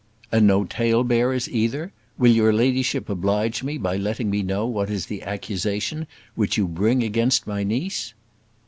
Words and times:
"And 0.31 0.47
no 0.47 0.63
talebearers 0.65 1.47
either? 1.47 1.91
Will 2.17 2.31
your 2.31 2.51
ladyship 2.51 3.07
oblige 3.07 3.61
me 3.61 3.77
by 3.77 3.97
letting 3.97 4.31
me 4.31 4.41
know 4.41 4.65
what 4.65 4.89
is 4.89 5.05
the 5.05 5.21
accusation 5.21 6.07
which 6.33 6.57
you 6.57 6.67
bring 6.67 7.03
against 7.03 7.45
my 7.45 7.63
niece?" 7.63 8.15